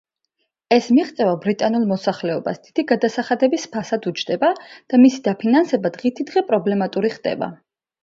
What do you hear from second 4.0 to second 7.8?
უჯდება და მისი დაფინანსება დღითიდღე პრობლემატური ხდება.